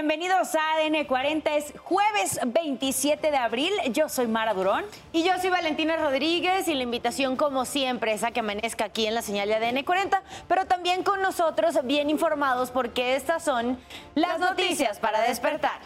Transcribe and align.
Bienvenidos 0.00 0.54
a 0.54 0.76
ADN 0.76 1.06
40. 1.06 1.56
Es 1.56 1.74
jueves 1.76 2.38
27 2.46 3.32
de 3.32 3.36
abril. 3.36 3.72
Yo 3.90 4.08
soy 4.08 4.28
Mara 4.28 4.54
Durón. 4.54 4.84
Y 5.12 5.24
yo 5.24 5.32
soy 5.40 5.50
Valentina 5.50 5.96
Rodríguez. 5.96 6.68
Y 6.68 6.74
la 6.74 6.84
invitación, 6.84 7.34
como 7.34 7.64
siempre, 7.64 8.12
es 8.12 8.22
a 8.22 8.30
que 8.30 8.38
amanezca 8.38 8.84
aquí 8.84 9.06
en 9.06 9.16
la 9.16 9.22
señal 9.22 9.48
de 9.48 9.56
ADN 9.56 9.82
40, 9.82 10.22
pero 10.46 10.66
también 10.66 11.02
con 11.02 11.20
nosotros 11.20 11.76
bien 11.82 12.10
informados, 12.10 12.70
porque 12.70 13.16
estas 13.16 13.42
son 13.42 13.76
las, 14.14 14.38
noticias 14.38 15.00
para 15.00 15.20
despertar. 15.22 15.80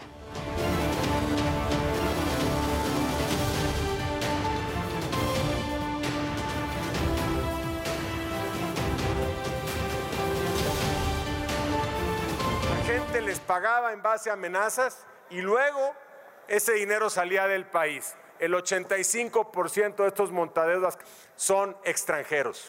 Les 13.22 13.40
pagaba 13.40 13.93
en 13.93 14.02
base 14.02 14.29
a 14.29 14.34
amenazas 14.34 15.06
y 15.30 15.41
luego 15.41 15.95
ese 16.48 16.73
dinero 16.73 17.09
salía 17.09 17.46
del 17.46 17.66
país. 17.66 18.15
El 18.38 18.52
85% 18.52 19.96
de 19.96 20.09
estos 20.09 20.30
montadeudas 20.30 20.98
son 21.37 21.77
extranjeros. 21.84 22.68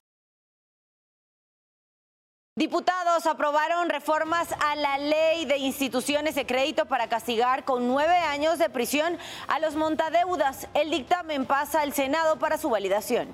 Diputados 2.56 3.26
aprobaron 3.26 3.90
reformas 3.90 4.50
a 4.62 4.76
la 4.76 5.00
ley 5.00 5.46
de 5.46 5.58
instituciones 5.58 6.36
de 6.36 6.46
crédito 6.46 6.86
para 6.86 7.10
castigar 7.10 7.66
con 7.66 7.88
nueve 7.88 8.16
años 8.16 8.60
de 8.60 8.70
prisión 8.70 9.18
a 9.48 9.60
los 9.60 9.76
montadeudas. 9.76 10.68
El 10.76 10.92
dictamen 10.92 11.46
pasa 11.46 11.82
al 11.82 11.94
Senado 11.94 12.38
para 12.38 12.60
su 12.60 12.70
validación. 12.70 13.34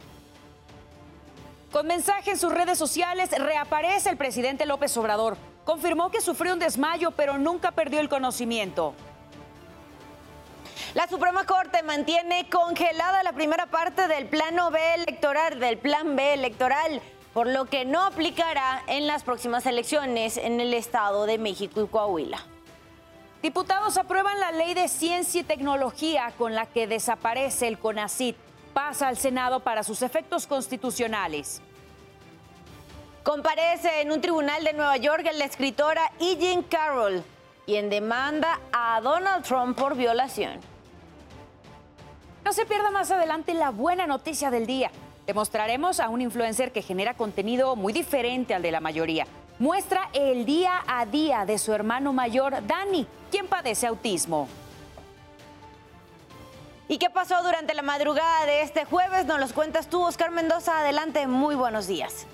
Con 1.72 1.86
mensaje 1.86 2.32
en 2.32 2.38
sus 2.38 2.54
redes 2.54 2.80
sociales 2.80 3.30
reaparece 3.38 4.10
el 4.10 4.18
presidente 4.18 4.66
López 4.66 4.96
Obrador 4.96 5.38
confirmó 5.70 6.10
que 6.10 6.20
sufrió 6.20 6.54
un 6.54 6.58
desmayo, 6.58 7.12
pero 7.12 7.38
nunca 7.38 7.70
perdió 7.70 8.00
el 8.00 8.10
conocimiento. 8.10 8.96
La 10.96 11.08
Suprema 11.08 11.46
Corte 11.46 11.84
mantiene 11.84 12.50
congelada 12.50 13.22
la 13.22 13.34
primera 13.34 13.68
parte 13.68 14.08
del 14.08 14.26
plano 14.26 14.72
B 14.72 14.80
electoral, 14.96 15.60
del 15.60 15.78
plan 15.78 16.16
B 16.16 16.34
electoral, 16.34 17.04
por 17.36 17.46
lo 17.46 17.66
que 17.66 17.86
no 17.86 18.04
aplicará 18.04 18.82
en 18.88 19.06
las 19.06 19.22
próximas 19.22 19.68
elecciones 19.68 20.38
en 20.38 20.60
el 20.60 20.74
Estado 20.74 21.28
de 21.28 21.38
México 21.38 21.84
y 21.84 21.88
Coahuila. 21.88 22.40
Diputados 23.44 23.98
aprueban 23.98 24.40
la 24.40 24.52
ley 24.52 24.74
de 24.74 24.88
ciencia 24.88 25.42
y 25.42 25.44
tecnología 25.44 26.34
con 26.40 26.56
la 26.56 26.66
que 26.66 26.88
desaparece 26.88 27.68
el 27.68 27.78
CONACIT. 27.78 28.36
Pasa 28.74 29.08
al 29.08 29.18
Senado 29.18 29.60
para 29.60 29.84
sus 29.84 30.02
efectos 30.02 30.48
constitucionales. 30.48 31.62
Comparece 33.24 34.02
en 34.02 34.12
un 34.12 34.22
tribunal 34.22 34.64
de 34.64 34.74
Nueva 34.74 34.96
York 34.98 35.30
la 35.34 35.44
escritora 35.44 36.10
E. 36.20 36.38
Jean 36.38 36.64
Carroll, 36.64 37.22
quien 37.66 37.90
demanda 37.90 38.60
a 38.72 39.02
Donald 39.02 39.44
Trump 39.44 39.78
por 39.78 39.96
violación. 39.96 40.60
No 42.46 42.54
se 42.54 42.66
pierda 42.66 42.92
más 42.92 43.12
adelante 43.12 43.54
la 43.54 43.72
buena 43.72 44.08
noticia 44.08 44.50
del 44.50 44.66
día. 44.66 44.90
Demostraremos 45.28 46.00
a 46.00 46.08
un 46.08 46.22
influencer 46.22 46.72
que 46.72 46.82
genera 46.82 47.14
contenido 47.14 47.76
muy 47.76 47.92
diferente 47.92 48.56
al 48.56 48.62
de 48.62 48.72
la 48.72 48.80
mayoría. 48.80 49.28
Muestra 49.60 50.10
el 50.14 50.46
día 50.46 50.82
a 50.88 51.06
día 51.06 51.46
de 51.46 51.60
su 51.60 51.74
hermano 51.74 52.14
mayor, 52.14 52.66
Dani, 52.66 53.06
quien 53.30 53.48
padece 53.48 53.86
autismo. 53.86 54.48
¿Y 56.88 56.98
qué 56.98 57.10
pasó 57.10 57.44
durante 57.44 57.74
la 57.74 57.82
madrugada 57.82 58.46
de 58.46 58.62
este 58.62 58.86
jueves? 58.86 59.26
Nos 59.26 59.40
los 59.40 59.54
cuentas 59.54 59.88
tú, 59.88 60.02
Oscar 60.02 60.32
Mendoza. 60.32 60.80
Adelante, 60.80 61.28
muy 61.28 61.54
buenos 61.54 61.86
días. 61.86 62.26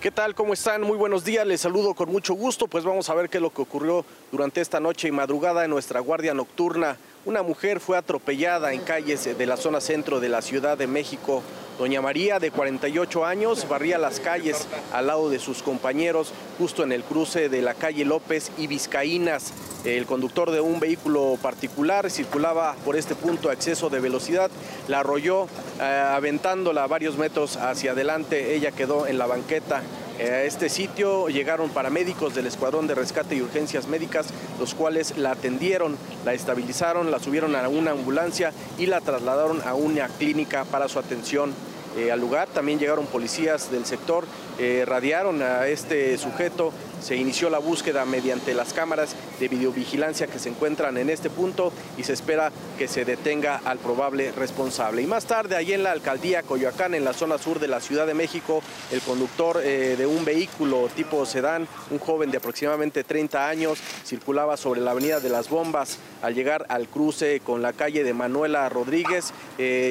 ¿Qué 0.00 0.12
tal? 0.12 0.36
¿Cómo 0.36 0.52
están? 0.52 0.82
Muy 0.82 0.96
buenos 0.96 1.24
días. 1.24 1.44
Les 1.44 1.60
saludo 1.60 1.92
con 1.92 2.08
mucho 2.12 2.32
gusto. 2.34 2.68
Pues 2.68 2.84
vamos 2.84 3.10
a 3.10 3.14
ver 3.14 3.28
qué 3.28 3.38
es 3.38 3.42
lo 3.42 3.50
que 3.50 3.62
ocurrió 3.62 4.04
durante 4.30 4.60
esta 4.60 4.78
noche 4.78 5.08
y 5.08 5.10
madrugada 5.10 5.64
en 5.64 5.70
nuestra 5.70 5.98
guardia 5.98 6.34
nocturna. 6.34 6.96
Una 7.24 7.42
mujer 7.42 7.80
fue 7.80 7.98
atropellada 7.98 8.72
en 8.72 8.80
calles 8.80 9.36
de 9.36 9.46
la 9.46 9.56
zona 9.56 9.80
centro 9.80 10.20
de 10.20 10.28
la 10.28 10.40
Ciudad 10.40 10.78
de 10.78 10.86
México. 10.86 11.42
Doña 11.76 12.00
María, 12.00 12.38
de 12.38 12.50
48 12.50 13.24
años, 13.24 13.68
barría 13.68 13.98
las 13.98 14.20
calles 14.20 14.66
al 14.92 15.08
lado 15.08 15.28
de 15.28 15.38
sus 15.38 15.62
compañeros, 15.62 16.32
justo 16.58 16.84
en 16.84 16.92
el 16.92 17.02
cruce 17.02 17.48
de 17.48 17.60
la 17.60 17.74
calle 17.74 18.04
López 18.04 18.50
y 18.56 18.68
Vizcaínas. 18.68 19.52
El 19.84 20.06
conductor 20.06 20.50
de 20.50 20.60
un 20.60 20.80
vehículo 20.80 21.38
particular 21.42 22.10
circulaba 22.10 22.74
por 22.84 22.96
este 22.96 23.14
punto 23.14 23.50
a 23.50 23.52
exceso 23.52 23.90
de 23.90 24.00
velocidad, 24.00 24.50
la 24.86 25.00
arrolló 25.00 25.48
eh, 25.80 25.82
aventándola 25.82 26.86
varios 26.86 27.16
metros 27.18 27.56
hacia 27.56 27.92
adelante, 27.92 28.54
ella 28.54 28.70
quedó 28.70 29.06
en 29.06 29.18
la 29.18 29.26
banqueta. 29.26 29.82
Eh, 30.18 30.30
a 30.30 30.42
este 30.42 30.68
sitio 30.68 31.28
llegaron 31.28 31.70
paramédicos 31.70 32.34
del 32.34 32.46
Escuadrón 32.46 32.88
de 32.88 32.96
Rescate 32.96 33.36
y 33.36 33.42
Urgencias 33.42 33.86
Médicas, 33.86 34.26
los 34.58 34.74
cuales 34.74 35.16
la 35.16 35.30
atendieron, 35.30 35.96
la 36.24 36.34
estabilizaron, 36.34 37.12
la 37.12 37.20
subieron 37.20 37.54
a 37.54 37.68
una 37.68 37.92
ambulancia 37.92 38.52
y 38.78 38.86
la 38.86 39.00
trasladaron 39.00 39.62
a 39.64 39.74
una 39.74 40.08
clínica 40.08 40.64
para 40.64 40.88
su 40.88 40.98
atención 40.98 41.52
eh, 41.96 42.10
al 42.10 42.20
lugar. 42.20 42.48
También 42.48 42.80
llegaron 42.80 43.06
policías 43.06 43.70
del 43.70 43.86
sector, 43.86 44.24
eh, 44.58 44.84
radiaron 44.86 45.40
a 45.40 45.68
este 45.68 46.18
sujeto, 46.18 46.72
se 47.00 47.16
inició 47.16 47.50
la 47.50 47.58
búsqueda 47.58 48.04
mediante 48.04 48.54
las 48.54 48.72
cámaras 48.72 49.14
de 49.38 49.48
videovigilancia 49.48 50.26
que 50.26 50.38
se 50.38 50.48
encuentran 50.48 50.96
en 50.96 51.10
este 51.10 51.30
punto 51.30 51.72
y 51.96 52.04
se 52.04 52.12
espera 52.12 52.52
que 52.78 52.88
se 52.88 53.04
detenga 53.04 53.60
al 53.64 53.78
probable 53.78 54.32
responsable. 54.32 55.02
Y 55.02 55.06
más 55.06 55.26
tarde, 55.26 55.56
allí 55.56 55.72
en 55.72 55.82
la 55.82 55.92
alcaldía 55.92 56.42
Coyoacán, 56.42 56.94
en 56.94 57.04
la 57.04 57.12
zona 57.12 57.38
sur 57.38 57.60
de 57.60 57.68
la 57.68 57.80
Ciudad 57.80 58.06
de 58.06 58.14
México, 58.14 58.62
el 58.90 59.00
conductor 59.00 59.60
eh, 59.62 59.96
de 59.96 60.06
un 60.06 60.24
vehículo 60.24 60.88
tipo 60.94 61.24
sedán, 61.26 61.68
un 61.90 61.98
joven 61.98 62.30
de 62.30 62.38
aproximadamente 62.38 63.04
30 63.04 63.48
años, 63.48 63.78
circulaba 64.04 64.56
sobre 64.56 64.80
la 64.80 64.92
avenida 64.92 65.20
de 65.20 65.28
las 65.28 65.48
Bombas. 65.48 65.98
Al 66.22 66.34
llegar 66.34 66.66
al 66.68 66.88
cruce 66.88 67.40
con 67.40 67.62
la 67.62 67.72
calle 67.72 68.02
de 68.02 68.12
Manuela 68.12 68.68
Rodríguez, 68.68 69.32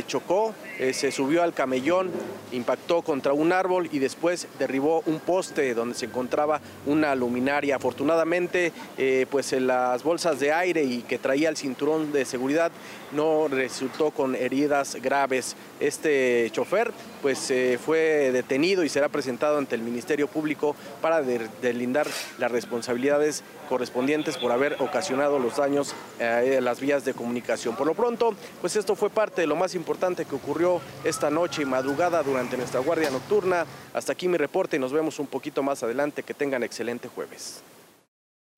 chocó, 0.07 0.53
se 0.91 1.11
subió 1.11 1.41
al 1.41 1.53
camellón, 1.53 2.11
impactó 2.51 3.01
contra 3.01 3.31
un 3.31 3.53
árbol 3.53 3.87
y 3.91 3.99
después 3.99 4.47
derribó 4.59 5.03
un 5.05 5.19
poste 5.19 5.73
donde 5.73 5.95
se 5.95 6.05
encontraba 6.05 6.59
una 6.97 7.15
luminaria. 7.15 7.75
Afortunadamente, 7.75 8.71
eh, 8.97 9.25
pues 9.29 9.53
en 9.53 9.67
las 9.67 10.03
bolsas 10.03 10.39
de 10.39 10.51
aire 10.51 10.83
y 10.83 11.01
que 11.03 11.17
traía 11.17 11.49
el 11.49 11.57
cinturón 11.57 12.11
de 12.11 12.25
seguridad 12.25 12.71
no 13.11 13.47
resultó 13.47 14.11
con 14.11 14.35
heridas 14.35 14.97
graves. 15.01 15.55
Este 15.79 16.49
chofer 16.51 16.91
pues 17.21 17.49
eh, 17.51 17.79
fue 17.83 18.31
detenido 18.31 18.83
y 18.83 18.89
será 18.89 19.09
presentado 19.09 19.57
ante 19.57 19.75
el 19.75 19.81
Ministerio 19.81 20.27
Público 20.27 20.75
para 21.01 21.21
deslindar 21.21 22.07
las 22.37 22.51
responsabilidades 22.51 23.43
correspondientes 23.67 24.37
por 24.37 24.51
haber 24.51 24.77
ocasionado 24.79 25.37
los 25.39 25.57
daños 25.57 25.93
a 26.19 26.41
las 26.61 26.79
vías 26.79 27.05
de 27.05 27.13
comunicación. 27.13 27.75
Por 27.75 27.85
lo 27.85 27.93
pronto, 27.93 28.33
pues 28.61 28.75
esto 28.75 28.95
fue 28.95 29.09
parte 29.09 29.41
de 29.41 29.47
lo 29.47 29.55
más 29.55 29.75
importante 29.75 30.25
que 30.25 30.35
ocurrió 30.35 30.81
esta 31.03 31.29
noche 31.29 31.61
y 31.61 31.65
madrugada 31.65 32.23
durante 32.23 32.57
nuestra 32.57 32.79
guardia 32.79 33.09
nocturna. 33.09 33.65
Hasta 33.93 34.13
aquí 34.13 34.27
mi 34.27 34.37
reporte 34.37 34.77
y 34.77 34.79
nos 34.79 34.93
vemos 34.93 35.19
un 35.19 35.27
poquito 35.27 35.61
más 35.61 35.83
adelante. 35.83 36.23
Que 36.23 36.33
tengan 36.33 36.63
excelente 36.63 37.07
jueves. 37.07 37.61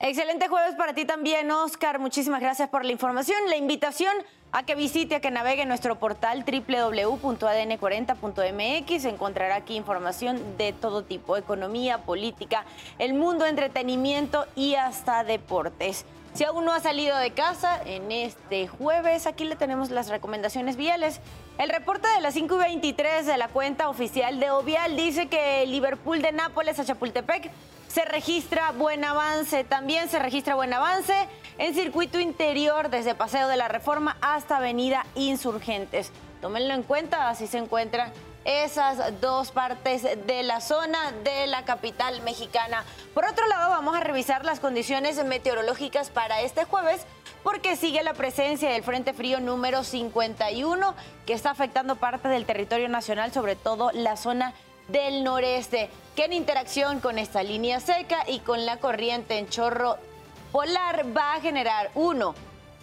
Excelente 0.01 0.47
jueves 0.47 0.75
para 0.75 0.93
ti 0.93 1.03
también, 1.03 1.51
Oscar. 1.51 1.99
Muchísimas 1.99 2.39
gracias 2.39 2.69
por 2.69 2.85
la 2.85 2.93
información. 2.93 3.37
La 3.49 3.57
invitación 3.57 4.13
a 4.53 4.63
que 4.63 4.73
visite, 4.73 5.15
a 5.15 5.19
que 5.19 5.29
navegue 5.29 5.65
nuestro 5.65 5.99
portal 5.99 6.45
www.adn40.mx. 6.45 9.03
Encontrará 9.03 9.55
aquí 9.55 9.75
información 9.75 10.57
de 10.57 10.71
todo 10.71 11.03
tipo, 11.03 11.35
economía, 11.35 11.97
política, 11.97 12.63
el 12.97 13.13
mundo, 13.13 13.45
entretenimiento 13.45 14.45
y 14.55 14.75
hasta 14.75 15.25
deportes. 15.25 16.05
Si 16.33 16.43
aún 16.43 16.63
no 16.63 16.71
ha 16.71 16.79
salido 16.79 17.17
de 17.17 17.31
casa, 17.31 17.81
en 17.85 18.11
este 18.11 18.67
jueves 18.67 19.25
aquí 19.25 19.43
le 19.43 19.55
tenemos 19.55 19.89
las 19.89 20.09
recomendaciones 20.09 20.75
viales. 20.77 21.19
El 21.57 21.69
reporte 21.69 22.07
de 22.07 22.21
las 22.21 22.35
5 22.35 22.55
y 22.55 22.59
23 22.59 23.25
de 23.25 23.37
la 23.37 23.47
cuenta 23.47 23.89
oficial 23.89 24.39
de 24.39 24.51
Ovial 24.51 24.95
dice 24.95 25.27
que 25.27 25.65
Liverpool 25.65 26.21
de 26.21 26.31
Nápoles 26.31 26.79
a 26.79 26.85
Chapultepec 26.85 27.51
se 27.87 28.05
registra 28.05 28.71
buen 28.71 29.03
avance. 29.03 29.63
También 29.63 30.07
se 30.09 30.19
registra 30.19 30.55
buen 30.55 30.71
avance 30.73 31.13
en 31.57 31.73
circuito 31.73 32.19
interior 32.19 32.89
desde 32.89 33.15
Paseo 33.15 33.47
de 33.47 33.57
la 33.57 33.67
Reforma 33.67 34.15
hasta 34.21 34.57
Avenida 34.57 35.05
Insurgentes. 35.15 36.11
Tómenlo 36.41 36.73
en 36.73 36.83
cuenta, 36.83 37.29
así 37.29 37.47
se 37.47 37.57
encuentran 37.57 38.13
esas 38.49 39.21
dos 39.21 39.51
partes 39.51 40.01
de 40.01 40.41
la 40.41 40.59
zona 40.59 41.11
de 41.23 41.45
la 41.45 41.65
capital 41.65 42.19
mexicana. 42.23 42.83
Por 43.13 43.25
otro 43.25 43.45
lado, 43.47 43.69
vamos 43.69 43.95
a 43.95 43.99
revisar 43.99 44.43
las 44.43 44.59
condiciones 44.59 45.23
meteorológicas 45.23 46.09
para 46.09 46.41
este 46.41 46.65
jueves 46.65 47.05
porque 47.43 47.75
sigue 47.75 48.01
la 48.01 48.15
presencia 48.15 48.71
del 48.71 48.81
Frente 48.81 49.13
Frío 49.13 49.39
número 49.39 49.83
51 49.83 50.95
que 51.27 51.33
está 51.33 51.51
afectando 51.51 51.97
parte 51.97 52.27
del 52.27 52.45
territorio 52.45 52.89
nacional, 52.89 53.31
sobre 53.31 53.55
todo 53.55 53.91
la 53.93 54.17
zona 54.17 54.55
del 54.87 55.23
noreste, 55.23 55.91
que 56.15 56.25
en 56.25 56.33
interacción 56.33 57.01
con 57.01 57.19
esta 57.19 57.43
línea 57.43 57.79
seca 57.79 58.23
y 58.27 58.39
con 58.39 58.65
la 58.65 58.77
corriente 58.77 59.37
en 59.37 59.47
chorro 59.47 59.97
polar 60.51 61.05
va 61.15 61.35
a 61.35 61.41
generar 61.41 61.91
uno 61.93 62.33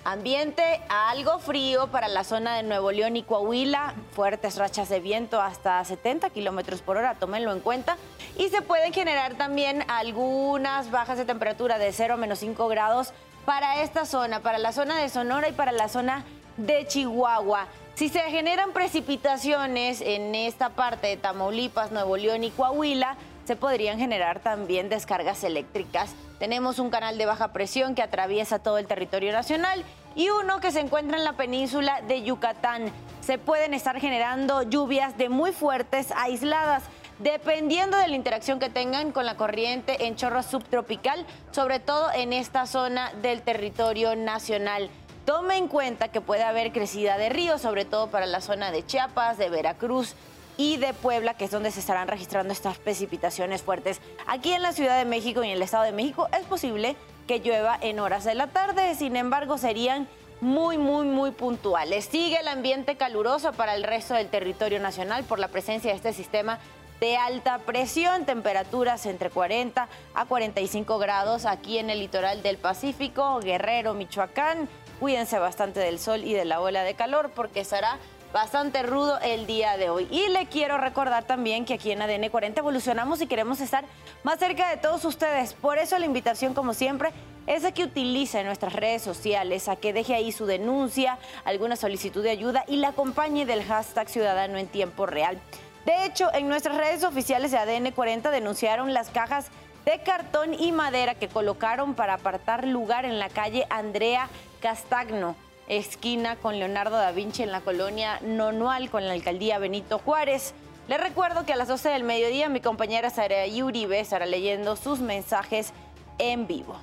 Ambiente 0.09 0.63
algo 0.89 1.41
frío 1.41 1.89
para 1.89 2.07
la 2.07 2.23
zona 2.23 2.55
de 2.55 2.63
Nuevo 2.63 2.93
León 2.93 3.17
y 3.17 3.25
Coahuila, 3.25 3.93
fuertes 4.13 4.57
rachas 4.57 4.89
de 4.89 5.01
viento 5.01 5.41
hasta 5.41 5.85
70 5.85 6.31
kilómetros 6.31 6.81
por 6.81 6.97
hora, 6.97 7.17
tómenlo 7.17 7.53
en 7.53 7.59
cuenta. 7.59 7.97
Y 8.39 8.49
se 8.51 8.63
pueden 8.63 8.93
generar 8.93 9.35
también 9.35 9.83
algunas 9.89 10.93
bajas 10.93 11.19
de 11.19 11.25
temperatura 11.25 11.79
de 11.79 11.93
0 11.93 12.15
a 12.15 12.17
menos 12.19 12.39
5 12.39 12.69
grados 12.69 13.15
para 13.45 13.83
esta 13.83 14.05
zona, 14.07 14.43
para 14.43 14.59
la 14.59 14.71
zona 14.71 14.97
de 14.97 15.09
Sonora 15.09 15.49
y 15.49 15.53
para 15.53 15.73
la 15.73 15.89
zona 15.89 16.25
de 16.57 16.87
Chihuahua. 16.87 17.67
Si 17.97 18.09
se 18.09 18.21
generan 18.31 18.71
precipitaciones 18.71 20.03
en 20.03 20.37
esta 20.37 20.69
parte 20.69 21.09
de 21.09 21.17
Tamaulipas, 21.17 21.91
Nuevo 21.91 22.17
León 22.17 22.45
y 22.45 22.53
Coahuila, 22.53 23.17
se 23.47 23.55
podrían 23.55 23.99
generar 23.99 24.41
también 24.41 24.89
descargas 24.89 25.45
eléctricas. 25.45 26.15
Tenemos 26.41 26.81
un 26.81 26.91
canal 26.91 27.17
de 27.17 27.27
baja 27.27 27.53
presión 27.53 27.95
que 27.95 28.03
atraviesa 28.03 28.59
todo 28.59 28.79
el 28.79 28.89
territorio 28.89 29.33
nacional 29.33 29.85
y 30.17 30.31
uno 30.31 30.61
que 30.61 30.73
se 30.73 30.81
encuentra 30.81 31.17
en 31.17 31.25
la 31.25 31.35
península 31.35 32.03
de 32.03 32.23
Yucatán. 32.23 32.91
Se 33.21 33.39
pueden 33.39 33.73
estar 33.73 34.01
generando 34.01 34.63
lluvias 34.63 35.17
de 35.17 35.29
muy 35.29 35.53
fuertes, 35.53 36.13
aisladas, 36.17 36.83
dependiendo 37.21 37.97
de 37.97 38.09
la 38.09 38.17
interacción 38.17 38.59
que 38.59 38.69
tengan 38.69 39.13
con 39.13 39.25
la 39.25 39.37
corriente 39.37 40.07
en 40.07 40.17
chorro 40.17 40.43
subtropical, 40.43 41.25
sobre 41.53 41.79
todo 41.79 42.11
en 42.13 42.33
esta 42.33 42.67
zona 42.67 43.13
del 43.23 43.43
territorio 43.43 44.17
nacional. 44.17 44.91
Tome 45.25 45.57
en 45.57 45.69
cuenta 45.69 46.09
que 46.09 46.21
puede 46.21 46.43
haber 46.43 46.73
crecida 46.73 47.17
de 47.17 47.29
ríos, 47.29 47.63
sobre 47.63 47.85
todo 47.85 48.09
para 48.09 48.27
la 48.27 48.41
zona 48.41 48.73
de 48.73 48.85
Chiapas, 48.85 49.39
de 49.39 49.51
Veracruz, 49.51 50.15
y 50.57 50.77
de 50.79 50.95
Puebla, 50.95 51.35
que 51.35 51.45
es 51.45 51.51
donde 51.51 51.71
se 51.71 51.81
estarán 51.81 52.09
registrando 52.09 52.53
estas 52.53 52.79
precipitaciones 52.79 53.63
fuertes. 53.63 54.01
Aquí 54.27 54.53
en 54.53 54.63
la 54.63 54.73
Ciudad 54.73 54.99
de 54.99 55.05
México 55.05 55.43
y 55.43 55.49
en 55.49 55.55
el 55.55 55.63
Estado 55.63 55.85
de 55.85 55.93
México 55.93 56.29
es 56.39 56.47
posible 56.47 56.97
que 57.27 57.41
llueva 57.41 57.79
en 57.81 57.99
horas 57.99 58.25
de 58.25 58.35
la 58.35 58.47
tarde, 58.47 58.95
sin 58.95 59.17
embargo 59.17 59.59
serían 59.59 60.09
muy, 60.41 60.79
muy, 60.79 61.07
muy 61.07 61.31
puntuales. 61.31 62.07
Sigue 62.07 62.39
el 62.39 62.49
ambiente 62.49 62.97
caluroso 62.97 63.53
para 63.53 63.75
el 63.75 63.83
resto 63.83 64.15
del 64.15 64.29
territorio 64.29 64.81
nacional 64.81 65.25
por 65.25 65.39
la 65.39 65.49
presencia 65.49 65.91
de 65.91 65.97
este 65.97 66.13
sistema 66.13 66.59
de 67.01 67.17
alta 67.17 67.59
presión, 67.59 68.25
temperaturas 68.25 69.05
entre 69.07 69.31
40 69.31 69.89
a 70.15 70.25
45 70.25 70.99
grados 70.99 71.45
aquí 71.45 71.79
en 71.79 71.91
el 71.91 71.99
litoral 71.99 72.43
del 72.43 72.57
Pacífico, 72.57 73.41
Guerrero, 73.41 73.95
Michoacán. 73.95 74.69
Cuídense 74.99 75.39
bastante 75.39 75.81
del 75.81 75.99
sol 75.99 76.25
y 76.25 76.33
de 76.33 76.47
la 76.47 76.61
ola 76.61 76.85
de 76.85 76.95
calor 76.95 77.31
porque 77.35 77.65
será 77.65 77.99
bastante 78.33 78.83
rudo 78.83 79.19
el 79.21 79.47
día 79.47 79.77
de 79.77 79.91
hoy. 79.91 80.09
Y 80.11 80.29
le 80.29 80.47
quiero 80.47 80.79
recordar 80.79 81.25
también 81.25 81.65
que 81.65 81.75
aquí 81.75 81.91
en 81.91 82.03
ADN 82.03 82.29
40 82.29 82.61
evolucionamos 82.61 83.21
y 83.21 83.27
queremos 83.27 83.61
estar 83.61 83.85
más 84.23 84.39
cerca 84.39 84.69
de 84.69 84.77
todos 84.77 85.05
ustedes. 85.05 85.55
Por 85.55 85.79
eso 85.79 85.99
la 85.99 86.07
invitación, 86.07 86.55
como 86.55 86.75
siempre, 86.75 87.13
es 87.47 87.65
a 87.65 87.73
que 87.73 87.85
utilice 87.85 88.43
nuestras 88.45 88.73
redes 88.73 89.03
sociales, 89.03 89.69
a 89.69 89.77
que 89.77 89.93
deje 89.93 90.15
ahí 90.15 90.33
su 90.33 90.47
denuncia, 90.47 91.19
alguna 91.45 91.77
solicitud 91.77 92.23
de 92.23 92.31
ayuda 92.31 92.65
y 92.67 92.77
la 92.77 92.89
acompañe 92.89 93.47
del 93.47 93.65
hashtag 93.65 94.09
Ciudadano 94.09 94.59
en 94.59 94.67
Tiempo 94.67 95.07
Real. 95.07 95.41
De 95.85 96.05
hecho, 96.05 96.29
en 96.35 96.49
nuestras 96.49 96.77
redes 96.77 97.05
oficiales 97.05 97.53
de 97.53 97.59
ADN 97.59 97.93
40 97.93 98.31
denunciaron 98.31 98.93
las 98.93 99.11
cajas 99.11 99.47
de 99.85 100.01
cartón 100.01 100.53
y 100.53 100.73
madera 100.73 101.15
que 101.15 101.29
colocaron 101.29 101.95
para 101.95 102.15
apartar 102.15 102.67
lugar 102.67 103.05
en 103.05 103.21
la 103.21 103.29
calle 103.29 103.67
Andrea 103.71 104.29
Castagno 104.61 105.37
esquina 105.69 106.37
con 106.37 106.59
Leonardo 106.59 106.97
da 106.97 107.13
Vinci 107.13 107.43
en 107.43 107.53
la 107.53 107.61
colonia 107.61 108.21
Nonual 108.23 108.91
con 108.91 109.07
la 109.07 109.13
alcaldía 109.13 109.59
Benito 109.59 109.99
Juárez. 109.99 110.55
Les 110.89 111.01
recuerdo 111.01 111.45
que 111.45 111.53
a 111.53 111.57
las 111.57 111.69
12 111.69 111.89
del 111.89 112.05
mediodía 112.05 112.49
mi 112.49 112.61
compañera 112.61 113.11
Sara 113.11 113.45
Uribe 113.47 113.99
estará 113.99 114.27
leyendo 114.27 114.77
sus 114.77 115.01
mensajes 115.01 115.73
en 116.19 116.47
vivo. 116.47 116.77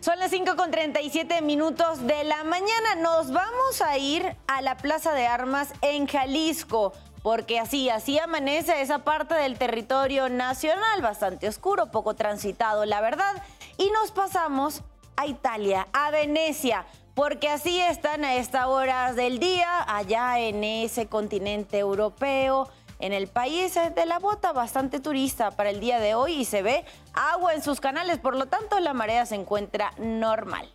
Son 0.00 0.18
las 0.18 0.30
5 0.30 0.56
con 0.56 0.70
37 0.70 1.42
minutos 1.42 2.06
de 2.06 2.24
la 2.24 2.42
mañana. 2.44 2.94
Nos 2.96 3.30
vamos 3.30 3.82
a 3.82 3.98
ir 3.98 4.36
a 4.46 4.62
la 4.62 4.76
Plaza 4.76 5.12
de 5.12 5.26
Armas 5.26 5.74
en 5.82 6.06
Jalisco, 6.06 6.94
porque 7.22 7.58
así, 7.58 7.90
así 7.90 8.18
amanece 8.18 8.80
esa 8.80 9.00
parte 9.00 9.34
del 9.34 9.58
territorio 9.58 10.30
nacional, 10.30 11.02
bastante 11.02 11.48
oscuro, 11.48 11.90
poco 11.90 12.14
transitado, 12.14 12.86
la 12.86 13.02
verdad. 13.02 13.42
Y 13.76 13.90
nos 13.90 14.12
pasamos 14.12 14.82
a 15.18 15.26
Italia, 15.26 15.88
a 15.92 16.12
Venecia, 16.12 16.86
porque 17.14 17.48
así 17.48 17.80
están 17.80 18.24
a 18.24 18.36
estas 18.36 18.66
horas 18.66 19.16
del 19.16 19.40
día, 19.40 19.84
allá 19.88 20.38
en 20.38 20.62
ese 20.62 21.06
continente 21.06 21.76
europeo, 21.78 22.68
en 23.00 23.12
el 23.12 23.26
país 23.26 23.74
de 23.74 24.06
la 24.06 24.20
bota, 24.20 24.52
bastante 24.52 25.00
turista 25.00 25.50
para 25.50 25.70
el 25.70 25.80
día 25.80 25.98
de 25.98 26.14
hoy 26.14 26.34
y 26.34 26.44
se 26.44 26.62
ve 26.62 26.84
agua 27.14 27.54
en 27.54 27.62
sus 27.62 27.80
canales, 27.80 28.18
por 28.18 28.36
lo 28.36 28.46
tanto 28.46 28.78
la 28.78 28.94
marea 28.94 29.26
se 29.26 29.34
encuentra 29.34 29.92
normal. 29.98 30.70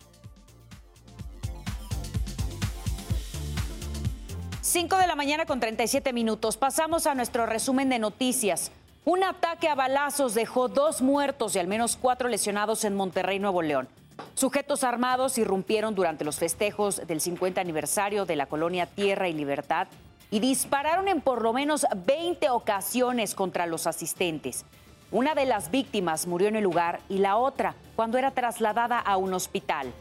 5 4.60 4.98
de 4.98 5.06
la 5.06 5.14
mañana 5.14 5.46
con 5.46 5.60
37 5.60 6.12
minutos. 6.12 6.58
Pasamos 6.58 7.06
a 7.06 7.14
nuestro 7.14 7.46
resumen 7.46 7.88
de 7.88 7.98
noticias. 7.98 8.72
Un 9.06 9.22
ataque 9.22 9.68
a 9.68 9.74
balazos 9.74 10.34
dejó 10.34 10.68
dos 10.68 11.00
muertos 11.00 11.56
y 11.56 11.60
al 11.60 11.68
menos 11.68 11.96
cuatro 11.96 12.28
lesionados 12.28 12.84
en 12.84 12.94
Monterrey, 12.94 13.38
Nuevo 13.38 13.62
León. 13.62 13.88
Sujetos 14.34 14.84
armados 14.84 15.38
irrumpieron 15.38 15.94
durante 15.94 16.24
los 16.24 16.38
festejos 16.38 17.06
del 17.06 17.20
50 17.20 17.60
aniversario 17.60 18.26
de 18.26 18.36
la 18.36 18.46
colonia 18.46 18.86
Tierra 18.86 19.28
y 19.28 19.32
Libertad 19.32 19.88
y 20.30 20.40
dispararon 20.40 21.08
en 21.08 21.20
por 21.20 21.42
lo 21.42 21.52
menos 21.52 21.86
20 22.06 22.50
ocasiones 22.50 23.34
contra 23.34 23.66
los 23.66 23.86
asistentes. 23.86 24.64
Una 25.10 25.34
de 25.34 25.46
las 25.46 25.70
víctimas 25.70 26.26
murió 26.26 26.48
en 26.48 26.56
el 26.56 26.64
lugar 26.64 27.00
y 27.08 27.18
la 27.18 27.36
otra 27.36 27.74
cuando 27.94 28.18
era 28.18 28.32
trasladada 28.32 28.98
a 28.98 29.16
un 29.16 29.32
hospital. 29.32 29.92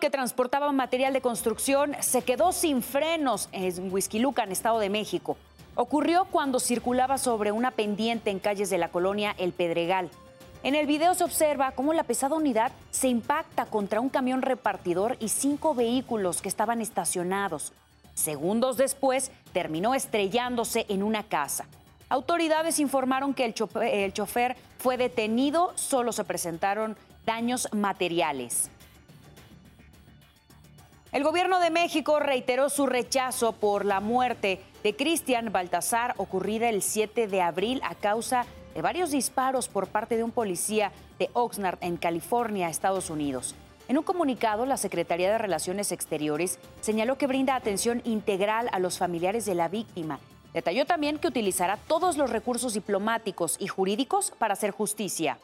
Que 0.00 0.10
transportaba 0.10 0.72
material 0.72 1.12
de 1.12 1.20
construcción 1.20 1.94
se 2.00 2.22
quedó 2.22 2.52
sin 2.52 2.82
frenos 2.82 3.48
en 3.52 3.92
Huizquilucan, 3.92 4.50
Estado 4.50 4.78
de 4.80 4.90
México. 4.90 5.36
Ocurrió 5.76 6.24
cuando 6.24 6.58
circulaba 6.58 7.18
sobre 7.18 7.52
una 7.52 7.70
pendiente 7.70 8.30
en 8.30 8.40
calles 8.40 8.70
de 8.70 8.78
la 8.78 8.88
colonia 8.88 9.34
El 9.38 9.52
Pedregal. 9.52 10.10
En 10.62 10.74
el 10.74 10.86
video 10.86 11.14
se 11.14 11.24
observa 11.24 11.72
cómo 11.72 11.92
la 11.92 12.02
pesada 12.02 12.34
unidad 12.34 12.72
se 12.90 13.08
impacta 13.08 13.66
contra 13.66 14.00
un 14.00 14.08
camión 14.08 14.42
repartidor 14.42 15.16
y 15.20 15.28
cinco 15.28 15.74
vehículos 15.74 16.42
que 16.42 16.48
estaban 16.48 16.80
estacionados. 16.80 17.72
Segundos 18.14 18.76
después, 18.76 19.30
terminó 19.52 19.94
estrellándose 19.94 20.86
en 20.88 21.02
una 21.02 21.22
casa. 21.22 21.66
Autoridades 22.08 22.80
informaron 22.80 23.34
que 23.34 23.44
el 23.44 24.12
chofer 24.12 24.56
fue 24.78 24.96
detenido, 24.96 25.72
solo 25.76 26.12
se 26.12 26.24
presentaron 26.24 26.96
daños 27.24 27.68
materiales. 27.72 28.70
El 31.12 31.24
gobierno 31.24 31.58
de 31.58 31.70
México 31.70 32.20
reiteró 32.20 32.68
su 32.68 32.86
rechazo 32.86 33.50
por 33.50 33.84
la 33.84 33.98
muerte 33.98 34.60
de 34.84 34.94
Cristian 34.94 35.50
Baltasar 35.50 36.14
ocurrida 36.18 36.68
el 36.68 36.82
7 36.82 37.26
de 37.26 37.42
abril 37.42 37.80
a 37.82 37.96
causa 37.96 38.46
de 38.76 38.80
varios 38.80 39.10
disparos 39.10 39.66
por 39.66 39.88
parte 39.88 40.16
de 40.16 40.22
un 40.22 40.30
policía 40.30 40.92
de 41.18 41.28
Oxnard 41.32 41.78
en 41.80 41.96
California, 41.96 42.68
Estados 42.68 43.10
Unidos. 43.10 43.56
En 43.88 43.98
un 43.98 44.04
comunicado, 44.04 44.66
la 44.66 44.76
Secretaría 44.76 45.32
de 45.32 45.38
Relaciones 45.38 45.90
Exteriores 45.90 46.60
señaló 46.80 47.18
que 47.18 47.26
brinda 47.26 47.56
atención 47.56 48.02
integral 48.04 48.68
a 48.70 48.78
los 48.78 48.96
familiares 48.96 49.44
de 49.46 49.56
la 49.56 49.66
víctima. 49.66 50.20
Detalló 50.54 50.86
también 50.86 51.18
que 51.18 51.26
utilizará 51.26 51.76
todos 51.76 52.18
los 52.18 52.30
recursos 52.30 52.74
diplomáticos 52.74 53.56
y 53.58 53.66
jurídicos 53.66 54.32
para 54.38 54.52
hacer 54.52 54.70
justicia. 54.70 55.38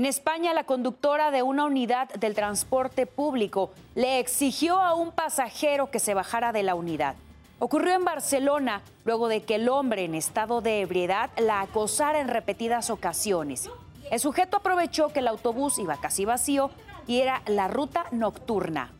En 0.00 0.06
España, 0.06 0.54
la 0.54 0.64
conductora 0.64 1.30
de 1.30 1.42
una 1.42 1.66
unidad 1.66 2.08
del 2.14 2.34
transporte 2.34 3.04
público 3.04 3.70
le 3.94 4.18
exigió 4.18 4.80
a 4.80 4.94
un 4.94 5.12
pasajero 5.12 5.90
que 5.90 5.98
se 5.98 6.14
bajara 6.14 6.52
de 6.52 6.62
la 6.62 6.74
unidad. 6.74 7.16
Ocurrió 7.58 7.92
en 7.92 8.06
Barcelona 8.06 8.80
luego 9.04 9.28
de 9.28 9.42
que 9.42 9.56
el 9.56 9.68
hombre 9.68 10.06
en 10.06 10.14
estado 10.14 10.62
de 10.62 10.80
ebriedad 10.80 11.28
la 11.36 11.60
acosara 11.60 12.18
en 12.18 12.28
repetidas 12.28 12.88
ocasiones. 12.88 13.68
El 14.10 14.18
sujeto 14.20 14.56
aprovechó 14.56 15.08
que 15.08 15.18
el 15.18 15.28
autobús 15.28 15.78
iba 15.78 16.00
casi 16.00 16.24
vacío 16.24 16.70
y 17.06 17.20
era 17.20 17.42
la 17.44 17.68
ruta 17.68 18.06
nocturna. 18.10 18.92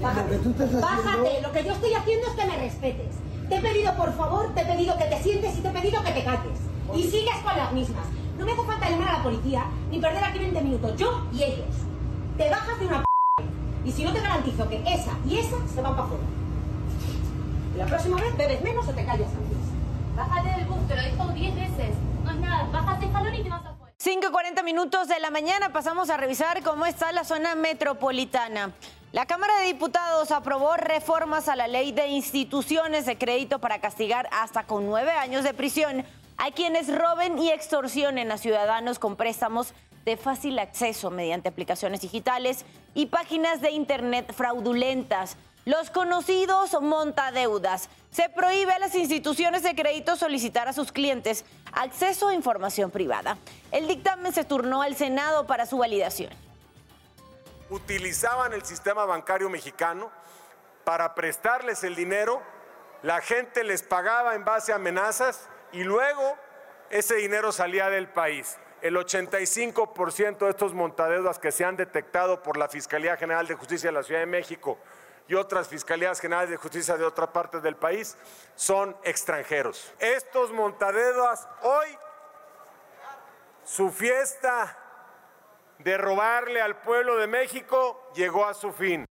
Bájate, 0.00 0.40
bájate. 0.80 1.40
Lo 1.40 1.52
que 1.52 1.62
yo 1.62 1.70
estoy 1.70 1.94
haciendo 1.94 2.26
es 2.26 2.32
que 2.32 2.46
me 2.46 2.56
respetes. 2.56 3.14
Te 3.48 3.58
he 3.58 3.60
pedido, 3.60 3.94
por 3.94 4.12
favor, 4.16 4.52
te 4.56 4.62
he 4.62 4.64
pedido 4.64 4.98
que 4.98 5.04
te 5.04 5.22
sientes 5.22 5.56
y 5.56 5.60
te 5.60 5.68
he 5.68 5.72
pedido 5.72 6.02
que 6.02 6.10
te 6.10 6.24
calles. 6.24 6.58
Y 6.96 7.04
sigues 7.04 7.36
con 7.44 7.56
las 7.56 7.72
mismas. 7.72 8.04
No 8.38 8.44
me 8.46 8.52
hace 8.52 8.62
falta 8.62 8.88
llamar 8.88 9.08
a 9.08 9.18
la 9.18 9.22
policía 9.24 9.64
ni 9.90 9.98
perder 9.98 10.22
aquí 10.22 10.38
20 10.38 10.60
minutos, 10.60 10.96
yo 10.96 11.26
y 11.32 11.42
ellos. 11.42 11.66
Te 12.36 12.48
bajas 12.48 12.78
de 12.78 12.86
una 12.86 13.02
p 13.02 13.04
y 13.84 13.90
si 13.90 14.04
no 14.04 14.12
te 14.12 14.20
garantizo 14.20 14.68
que 14.68 14.76
esa 14.86 15.10
y 15.28 15.38
esa 15.38 15.56
se 15.66 15.82
van 15.82 15.96
para 15.96 16.04
afuera. 16.04 16.24
La 17.76 17.86
próxima 17.86 18.20
vez 18.20 18.36
bebes 18.36 18.62
menos 18.62 18.86
o 18.86 18.92
te 18.92 19.04
callas 19.04 19.28
antes. 19.28 19.58
Bájate 20.16 20.48
del 20.50 20.66
bus, 20.66 20.86
te 20.86 20.96
lo 20.96 21.02
dicho 21.02 21.28
10 21.34 21.54
veces. 21.56 21.96
No 22.24 22.30
es 22.30 22.36
nada, 22.38 22.68
bájate 22.72 23.06
escalón 23.06 23.34
y 23.34 23.42
te 23.42 23.50
vas 23.50 23.66
afuera. 23.66 23.94
5.40 23.98 24.64
minutos 24.64 25.08
de 25.08 25.18
la 25.18 25.30
mañana 25.30 25.72
pasamos 25.72 26.08
a 26.08 26.16
revisar 26.16 26.62
cómo 26.62 26.86
está 26.86 27.10
la 27.10 27.24
zona 27.24 27.56
metropolitana. 27.56 28.70
La 29.10 29.26
Cámara 29.26 29.58
de 29.58 29.66
Diputados 29.66 30.30
aprobó 30.30 30.76
reformas 30.76 31.48
a 31.48 31.56
la 31.56 31.66
ley 31.66 31.90
de 31.90 32.06
instituciones 32.06 33.04
de 33.06 33.18
crédito 33.18 33.58
para 33.58 33.80
castigar 33.80 34.28
hasta 34.30 34.64
con 34.64 34.86
nueve 34.86 35.10
años 35.10 35.42
de 35.42 35.54
prisión 35.54 36.04
a 36.38 36.52
quienes 36.52 36.96
roben 36.96 37.38
y 37.38 37.50
extorsionen 37.50 38.32
a 38.32 38.38
ciudadanos 38.38 38.98
con 38.98 39.16
préstamos 39.16 39.74
de 40.04 40.16
fácil 40.16 40.58
acceso 40.58 41.10
mediante 41.10 41.48
aplicaciones 41.48 42.00
digitales 42.00 42.64
y 42.94 43.06
páginas 43.06 43.60
de 43.60 43.72
Internet 43.72 44.32
fraudulentas. 44.32 45.36
Los 45.64 45.90
conocidos 45.90 46.80
montadeudas. 46.80 47.90
Se 48.10 48.30
prohíbe 48.30 48.72
a 48.72 48.78
las 48.78 48.94
instituciones 48.94 49.62
de 49.62 49.74
crédito 49.74 50.16
solicitar 50.16 50.66
a 50.66 50.72
sus 50.72 50.92
clientes 50.92 51.44
acceso 51.72 52.28
a 52.28 52.34
información 52.34 52.90
privada. 52.90 53.36
El 53.70 53.86
dictamen 53.86 54.32
se 54.32 54.44
turnó 54.44 54.80
al 54.80 54.96
Senado 54.96 55.46
para 55.46 55.66
su 55.66 55.76
validación. 55.76 56.32
Utilizaban 57.68 58.54
el 58.54 58.64
sistema 58.64 59.04
bancario 59.04 59.50
mexicano 59.50 60.10
para 60.84 61.14
prestarles 61.14 61.84
el 61.84 61.94
dinero, 61.94 62.40
la 63.02 63.20
gente 63.20 63.62
les 63.62 63.82
pagaba 63.82 64.34
en 64.34 64.46
base 64.46 64.72
a 64.72 64.76
amenazas 64.76 65.50
y 65.72 65.84
luego 65.84 66.36
ese 66.90 67.16
dinero 67.16 67.52
salía 67.52 67.90
del 67.90 68.08
país. 68.08 68.56
El 68.80 68.96
85% 68.96 70.38
de 70.38 70.50
estos 70.50 70.72
montadeudas 70.72 71.38
que 71.38 71.52
se 71.52 71.64
han 71.64 71.76
detectado 71.76 72.42
por 72.42 72.56
la 72.56 72.68
Fiscalía 72.68 73.16
General 73.16 73.46
de 73.46 73.54
Justicia 73.54 73.88
de 73.88 73.94
la 73.94 74.02
Ciudad 74.02 74.20
de 74.20 74.26
México 74.26 74.78
y 75.28 75.34
otras 75.34 75.68
fiscalías 75.68 76.20
generales 76.20 76.50
de 76.50 76.56
justicia 76.56 76.96
de 76.96 77.04
otra 77.04 77.32
parte 77.32 77.60
del 77.60 77.76
país 77.76 78.16
son 78.54 78.96
extranjeros. 79.04 79.92
Estos 79.98 80.52
montadedos 80.52 81.46
hoy, 81.62 81.88
su 83.64 83.90
fiesta 83.90 84.76
de 85.78 85.98
robarle 85.98 86.60
al 86.62 86.80
pueblo 86.80 87.16
de 87.16 87.26
México 87.26 88.10
llegó 88.14 88.46
a 88.46 88.54
su 88.54 88.72
fin. 88.72 89.04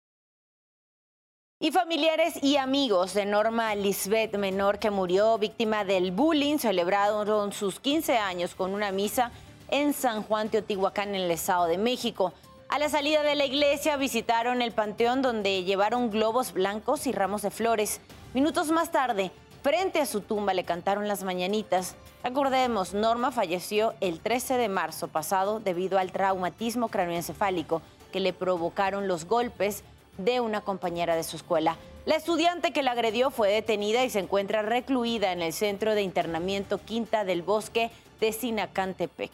Y 1.60 1.72
familiares 1.72 2.36
y 2.44 2.58
amigos 2.58 3.16
de 3.16 3.26
Norma 3.26 3.74
Lisbeth 3.74 4.38
Menor, 4.38 4.78
que 4.78 4.92
murió 4.92 5.40
víctima 5.40 5.86
del 5.86 6.12
bullying, 6.12 6.60
celebraron 6.60 7.52
sus 7.52 7.80
15 7.80 8.16
años 8.20 8.54
con 8.54 8.76
una 8.76 8.92
misa 8.92 9.32
en 9.70 9.94
San 9.94 10.22
Juan 10.22 10.50
Teotihuacán, 10.50 11.16
en 11.16 11.22
el 11.22 11.32
Estado 11.32 11.66
de 11.66 11.80
México. 11.80 12.32
A 12.70 12.78
la 12.78 12.90
salida 12.90 13.24
de 13.24 13.34
la 13.34 13.48
iglesia 13.48 13.98
visitaron 13.98 14.62
el 14.62 14.72
panteón 14.72 15.24
donde 15.24 15.64
llevaron 15.64 16.12
globos 16.12 16.54
blancos 16.54 17.08
y 17.08 17.12
ramos 17.12 17.42
de 17.42 17.50
flores. 17.50 18.02
Minutos 18.36 18.70
más 18.70 18.92
tarde, 18.92 19.32
frente 19.64 20.00
a 20.00 20.06
su 20.06 20.22
tumba 20.22 20.54
le 20.54 20.64
cantaron 20.64 21.08
las 21.08 21.24
mañanitas. 21.24 21.96
Recordemos, 22.24 22.94
Norma 22.94 23.32
falleció 23.32 23.96
el 24.00 24.20
13 24.20 24.58
de 24.58 24.70
marzo 24.70 25.08
pasado 25.08 25.60
debido 25.60 25.98
al 25.98 26.12
traumatismo 26.12 26.90
cráneoencefálico 26.90 27.82
que 28.12 28.20
le 28.20 28.32
provocaron 28.32 29.08
los 29.08 29.26
golpes 29.26 29.84
de 30.18 30.42
una 30.42 30.62
compañera 30.62 31.16
de 31.16 31.24
su 31.24 31.36
escuela. 31.36 31.76
La 32.06 32.16
estudiante 32.16 32.72
que 32.72 32.84
la 32.84 32.92
agredió 32.92 33.32
fue 33.32 33.52
detenida 33.52 34.04
y 34.04 34.10
se 34.10 34.20
encuentra 34.20 34.62
recluida 34.62 35.32
en 35.34 35.42
el 35.42 35.54
centro 35.54 35.94
de 35.94 36.04
internamiento 36.04 36.78
Quinta 36.78 37.26
del 37.26 37.42
Bosque 37.42 37.92
de 38.20 38.32
Sinacantepec. 38.32 39.32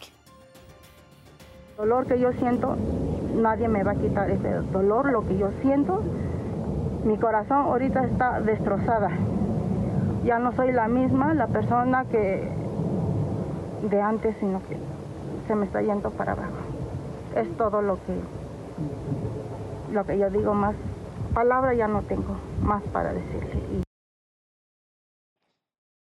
El 1.72 1.78
dolor 1.78 2.08
que 2.08 2.20
yo 2.20 2.32
siento 2.34 2.78
nadie 3.34 3.68
me 3.68 3.84
va 3.84 3.92
a 3.92 3.96
quitar 3.96 4.30
ese 4.30 4.50
dolor, 4.72 5.12
lo 5.12 5.28
que 5.28 5.38
yo 5.38 5.50
siento. 5.62 6.02
Mi 7.04 7.18
corazón 7.18 7.58
ahorita 7.58 8.06
está 8.06 8.40
destrozada. 8.40 9.12
Ya 10.24 10.40
no 10.40 10.56
soy 10.56 10.72
la 10.72 10.88
misma, 10.88 11.34
la 11.34 11.48
persona 11.48 12.06
que 12.06 12.50
de 13.90 14.02
antes, 14.02 14.36
sino 14.40 14.62
que 14.68 14.78
se 15.48 15.56
me 15.56 15.66
está 15.66 15.82
yendo 15.82 16.12
para 16.12 16.34
abajo. 16.34 16.54
Es 17.36 17.50
todo 17.58 17.82
lo 17.82 17.96
que, 17.96 18.14
lo 19.94 20.06
que 20.06 20.18
yo 20.18 20.30
digo 20.30 20.54
más. 20.54 20.76
Palabra 21.34 21.74
ya 21.74 21.88
no 21.88 22.02
tengo 22.04 22.38
más 22.62 22.84
para 22.92 23.14
decirle. 23.14 23.84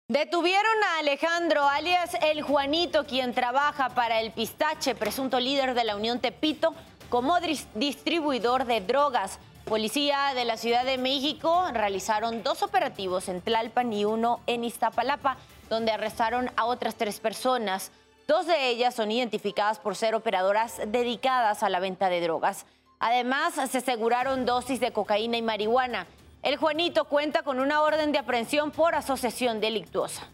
Detuvieron 0.08 0.84
a 0.84 0.98
Alejandro, 0.98 1.66
alias 1.66 2.14
el 2.22 2.42
Juanito, 2.42 3.04
quien 3.06 3.32
trabaja 3.32 3.90
para 3.90 4.20
el 4.20 4.32
Pistache, 4.32 4.94
presunto 4.94 5.40
líder 5.40 5.74
de 5.74 5.84
la 5.84 5.96
Unión 5.96 6.20
Tepito, 6.20 6.74
como 7.08 7.38
distribuidor 7.74 8.66
de 8.66 8.80
drogas. 8.80 9.38
Policía 9.64 10.32
de 10.34 10.44
la 10.44 10.58
Ciudad 10.58 10.84
de 10.84 10.98
México 10.98 11.64
realizaron 11.72 12.42
dos 12.42 12.62
operativos 12.62 13.30
en 13.30 13.40
Tlalpan 13.40 13.94
y 13.94 14.04
uno 14.04 14.40
en 14.46 14.62
Iztapalapa, 14.64 15.38
donde 15.70 15.92
arrestaron 15.92 16.50
a 16.56 16.66
otras 16.66 16.96
tres 16.96 17.18
personas. 17.18 17.90
Dos 18.28 18.46
de 18.46 18.68
ellas 18.68 18.94
son 18.94 19.10
identificadas 19.10 19.78
por 19.78 19.96
ser 19.96 20.14
operadoras 20.14 20.80
dedicadas 20.86 21.62
a 21.62 21.70
la 21.70 21.80
venta 21.80 22.10
de 22.10 22.20
drogas. 22.20 22.66
Además, 22.98 23.54
se 23.54 23.78
aseguraron 23.78 24.46
dosis 24.46 24.80
de 24.80 24.92
cocaína 24.92 25.36
y 25.36 25.42
marihuana. 25.42 26.06
El 26.42 26.56
Juanito 26.56 27.04
cuenta 27.04 27.42
con 27.42 27.58
una 27.60 27.80
orden 27.80 28.12
de 28.12 28.18
aprehensión 28.18 28.70
por 28.70 28.94
asociación 28.94 29.60
delictuosa. 29.60 30.28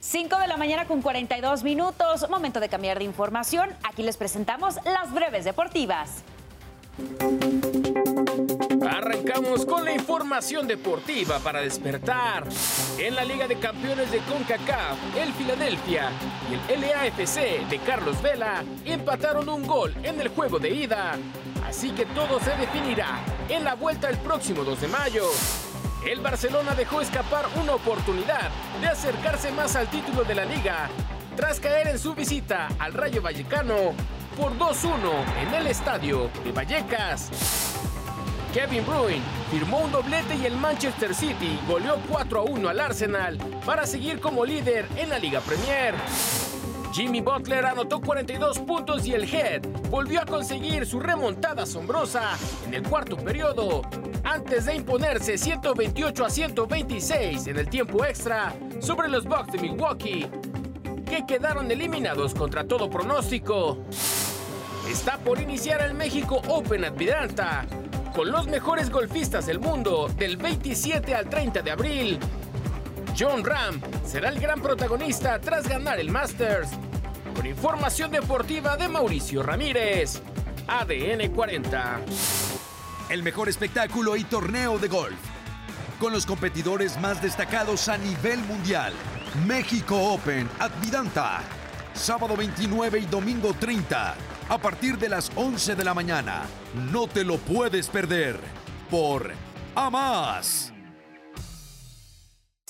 5 0.00 0.38
de 0.38 0.46
la 0.46 0.56
mañana 0.56 0.86
con 0.86 1.00
42 1.00 1.62
minutos, 1.62 2.28
momento 2.28 2.60
de 2.60 2.68
cambiar 2.68 2.98
de 2.98 3.04
información. 3.04 3.70
Aquí 3.82 4.02
les 4.02 4.16
presentamos 4.16 4.76
las 4.84 5.12
breves 5.12 5.44
deportivas. 5.44 6.22
Arrancamos 8.92 9.64
con 9.64 9.84
la 9.84 9.92
información 9.92 10.66
deportiva 10.66 11.38
para 11.38 11.62
despertar. 11.62 12.44
En 12.98 13.14
la 13.14 13.24
Liga 13.24 13.48
de 13.48 13.56
Campeones 13.58 14.12
de 14.12 14.18
CONCACAF, 14.18 15.16
el 15.16 15.32
Filadelfia 15.32 16.10
y 16.50 16.72
el 16.72 16.80
LAFC 16.82 17.68
de 17.70 17.78
Carlos 17.86 18.20
Vela 18.20 18.62
empataron 18.84 19.48
un 19.48 19.66
gol 19.66 19.94
en 20.02 20.20
el 20.20 20.28
juego 20.28 20.58
de 20.58 20.70
ida. 20.70 21.12
Así 21.66 21.90
que 21.92 22.04
todo 22.06 22.38
se 22.40 22.50
definirá 22.56 23.20
en 23.48 23.64
la 23.64 23.74
vuelta 23.74 24.10
el 24.10 24.18
próximo 24.18 24.62
2 24.62 24.80
de 24.82 24.88
mayo 24.88 25.24
el 26.06 26.20
Barcelona 26.20 26.74
dejó 26.74 27.00
escapar 27.00 27.46
una 27.62 27.74
oportunidad 27.74 28.50
de 28.80 28.88
acercarse 28.88 29.52
más 29.52 29.76
al 29.76 29.88
título 29.88 30.24
de 30.24 30.34
la 30.34 30.44
liga 30.44 30.90
tras 31.36 31.60
caer 31.60 31.86
en 31.88 31.98
su 31.98 32.14
visita 32.14 32.68
al 32.78 32.92
Rayo 32.92 33.22
Vallecano 33.22 33.94
por 34.36 34.58
2-1 34.58 34.90
en 35.46 35.54
el 35.54 35.68
estadio 35.68 36.28
de 36.44 36.50
Vallecas. 36.50 37.30
Kevin 38.52 38.84
Bruin 38.84 39.22
firmó 39.50 39.78
un 39.78 39.90
doblete 39.90 40.34
y 40.36 40.44
el 40.44 40.56
Manchester 40.58 41.14
City 41.14 41.58
goleó 41.66 41.96
4-1 42.10 42.68
al 42.68 42.80
Arsenal 42.80 43.38
para 43.64 43.86
seguir 43.86 44.20
como 44.20 44.44
líder 44.44 44.86
en 44.96 45.08
la 45.08 45.18
Liga 45.18 45.40
Premier. 45.40 45.94
Jimmy 46.92 47.22
Butler 47.22 47.64
anotó 47.64 48.02
42 48.02 48.58
puntos 48.58 49.06
y 49.06 49.14
el 49.14 49.24
Head 49.24 49.62
volvió 49.88 50.20
a 50.20 50.26
conseguir 50.26 50.84
su 50.84 51.00
remontada 51.00 51.62
asombrosa 51.62 52.36
en 52.66 52.74
el 52.74 52.82
cuarto 52.82 53.16
periodo, 53.16 53.80
antes 54.22 54.66
de 54.66 54.74
imponerse 54.74 55.38
128 55.38 56.22
a 56.22 56.28
126 56.28 57.46
en 57.46 57.58
el 57.58 57.70
tiempo 57.70 58.04
extra 58.04 58.52
sobre 58.80 59.08
los 59.08 59.24
Bucks 59.24 59.52
de 59.52 59.60
Milwaukee, 59.60 60.26
que 61.08 61.24
quedaron 61.26 61.70
eliminados 61.70 62.34
contra 62.34 62.64
todo 62.64 62.90
pronóstico. 62.90 63.78
Está 64.90 65.16
por 65.16 65.40
iniciar 65.40 65.80
el 65.80 65.94
México 65.94 66.42
Open 66.48 66.84
Admiranta, 66.84 67.66
con 68.14 68.30
los 68.30 68.46
mejores 68.46 68.90
golfistas 68.90 69.46
del 69.46 69.58
mundo 69.58 70.08
del 70.16 70.36
27 70.36 71.14
al 71.14 71.28
30 71.28 71.62
de 71.62 71.70
abril 71.70 72.18
John 73.18 73.44
Ram 73.44 73.80
será 74.04 74.30
el 74.30 74.40
gran 74.40 74.60
protagonista 74.60 75.38
tras 75.40 75.68
ganar 75.68 76.00
el 76.00 76.10
Masters. 76.10 76.70
Con 77.36 77.46
información 77.46 78.10
deportiva 78.10 78.76
de 78.76 78.88
Mauricio 78.88 79.42
Ramírez, 79.42 80.22
ADN 80.66 81.30
40. 81.34 82.00
El 83.10 83.22
mejor 83.22 83.48
espectáculo 83.48 84.16
y 84.16 84.24
torneo 84.24 84.78
de 84.78 84.88
golf. 84.88 85.18
Con 86.00 86.12
los 86.12 86.24
competidores 86.26 86.98
más 87.00 87.22
destacados 87.22 87.88
a 87.88 87.98
nivel 87.98 88.40
mundial. 88.40 88.92
México 89.46 90.14
Open 90.14 90.48
Advidanta. 90.58 91.40
Sábado 91.94 92.36
29 92.36 93.00
y 93.00 93.06
domingo 93.06 93.52
30. 93.54 94.14
A 94.52 94.58
partir 94.58 94.98
de 94.98 95.08
las 95.08 95.32
11 95.34 95.76
de 95.76 95.82
la 95.82 95.94
mañana. 95.94 96.42
No 96.92 97.06
te 97.06 97.24
lo 97.24 97.38
puedes 97.38 97.88
perder. 97.88 98.38
Por 98.90 99.32
AMAS. 99.74 100.74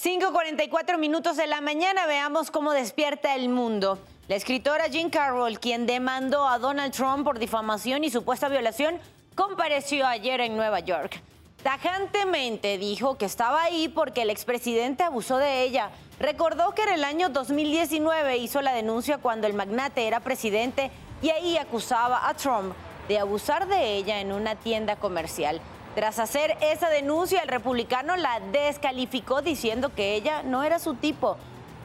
5.44 0.01 0.97
minutos 0.97 1.37
de 1.37 1.49
la 1.49 1.61
mañana, 1.61 2.07
veamos 2.07 2.53
cómo 2.53 2.71
despierta 2.71 3.35
el 3.35 3.49
mundo. 3.49 3.99
La 4.29 4.37
escritora 4.37 4.87
Jean 4.87 5.11
Carroll, 5.11 5.59
quien 5.59 5.85
demandó 5.85 6.47
a 6.47 6.61
Donald 6.61 6.93
Trump 6.93 7.25
por 7.25 7.41
difamación 7.41 8.05
y 8.05 8.11
supuesta 8.11 8.49
violación, 8.49 9.01
compareció 9.35 10.07
ayer 10.07 10.41
en 10.41 10.55
Nueva 10.57 10.79
York. 10.79 11.21
Tajantemente 11.65 12.79
dijo 12.79 13.19
que 13.19 13.25
estaba 13.25 13.61
ahí 13.61 13.89
porque 13.89 14.23
el 14.23 14.31
expresidente 14.31 15.03
abusó 15.03 15.39
de 15.39 15.65
ella. 15.65 15.91
Recordó 16.21 16.77
que 16.77 16.83
en 16.83 16.91
el 16.91 17.03
año 17.03 17.29
2019 17.29 18.37
hizo 18.37 18.63
la 18.63 18.73
denuncia 18.73 19.19
cuando 19.19 19.49
el 19.49 19.55
magnate 19.55 20.07
era 20.07 20.21
presidente 20.21 20.93
y 21.23 21.31
ahí 21.31 21.57
acusaba 21.57 22.29
a 22.29 22.35
Trump 22.35 22.75
de 23.09 23.19
abusar 23.19 23.67
de 23.69 23.97
ella 23.97 24.21
en 24.21 24.33
una 24.33 24.57
tienda 24.57 24.97
comercial. 24.97 25.61
Tras 25.95 26.19
hacer 26.19 26.57
esa 26.61 26.89
denuncia, 26.89 27.41
el 27.43 27.49
republicano 27.49 28.17
la 28.17 28.41
descalificó 28.41 29.43
diciendo 29.43 29.93
que 29.95 30.15
ella 30.15 30.43
no 30.43 30.63
era 30.63 30.79
su 30.79 30.95
tipo. 30.95 31.37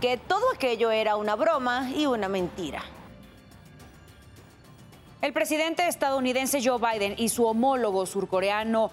que 0.01 0.17
todo 0.17 0.51
aquello 0.53 0.91
era 0.91 1.15
una 1.15 1.36
broma 1.36 1.89
y 1.89 2.06
una 2.06 2.29
mentira. 2.29 2.84
El 5.24 5.34
presidente 5.34 5.88
estadounidense 5.88 6.62
Joe 6.63 6.77
Biden 6.79 7.15
y 7.17 7.29
su 7.29 7.48
homólogo 7.48 8.06
surcoreano 8.06 8.91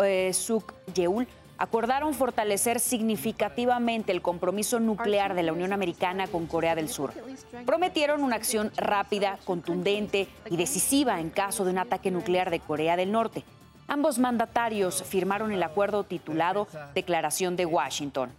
eh, 0.00 0.32
Suk 0.34 0.74
Yeol 0.92 1.28
acordaron 1.58 2.14
fortalecer 2.14 2.80
significativamente 2.80 4.12
el 4.12 4.22
compromiso 4.22 4.80
nuclear 4.80 5.34
de 5.34 5.42
la 5.42 5.52
Unión 5.52 5.72
Americana 5.72 6.26
con 6.26 6.46
Corea 6.46 6.74
del 6.74 6.88
Sur. 6.88 7.12
Prometieron 7.64 8.22
una 8.22 8.36
acción 8.36 8.72
rápida, 8.76 9.38
contundente 9.44 10.28
y 10.50 10.56
decisiva 10.56 11.20
en 11.20 11.30
caso 11.30 11.64
de 11.64 11.70
un 11.70 11.78
ataque 11.78 12.10
nuclear 12.10 12.50
de 12.50 12.60
Corea 12.60 12.96
del 12.96 13.12
Norte. 13.12 13.44
Ambos 13.88 14.18
mandatarios 14.18 15.02
firmaron 15.02 15.52
el 15.52 15.62
acuerdo 15.62 16.04
titulado 16.04 16.66
Declaración 16.94 17.56
de 17.56 17.66
Washington. 17.66 18.30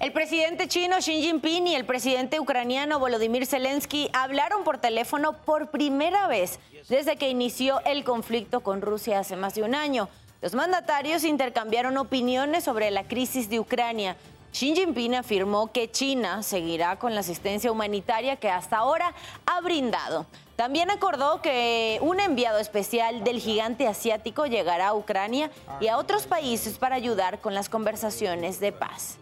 El 0.00 0.12
presidente 0.12 0.66
chino 0.66 0.96
Xi 0.98 1.22
Jinping 1.22 1.68
y 1.68 1.74
el 1.76 1.84
presidente 1.84 2.40
ucraniano 2.40 2.98
Volodymyr 2.98 3.46
Zelensky 3.46 4.10
hablaron 4.12 4.64
por 4.64 4.78
teléfono 4.78 5.36
por 5.44 5.70
primera 5.70 6.26
vez 6.26 6.58
desde 6.88 7.16
que 7.16 7.28
inició 7.28 7.80
el 7.84 8.04
conflicto 8.04 8.60
con 8.60 8.80
Rusia 8.80 9.20
hace 9.20 9.36
más 9.36 9.54
de 9.54 9.62
un 9.62 9.74
año. 9.74 10.08
Los 10.46 10.54
mandatarios 10.54 11.24
intercambiaron 11.24 11.96
opiniones 11.96 12.62
sobre 12.62 12.92
la 12.92 13.02
crisis 13.02 13.50
de 13.50 13.58
Ucrania. 13.58 14.16
Xi 14.52 14.76
Jinping 14.76 15.16
afirmó 15.16 15.72
que 15.72 15.90
China 15.90 16.44
seguirá 16.44 17.00
con 17.00 17.14
la 17.14 17.20
asistencia 17.22 17.72
humanitaria 17.72 18.36
que 18.36 18.48
hasta 18.48 18.76
ahora 18.76 19.12
ha 19.44 19.60
brindado. 19.60 20.24
También 20.54 20.88
acordó 20.92 21.42
que 21.42 21.98
un 22.00 22.20
enviado 22.20 22.60
especial 22.60 23.24
del 23.24 23.40
gigante 23.40 23.88
asiático 23.88 24.46
llegará 24.46 24.86
a 24.86 24.94
Ucrania 24.94 25.50
y 25.80 25.88
a 25.88 25.98
otros 25.98 26.28
países 26.28 26.78
para 26.78 26.94
ayudar 26.94 27.40
con 27.40 27.52
las 27.52 27.68
conversaciones 27.68 28.60
de 28.60 28.70
paz. 28.70 29.18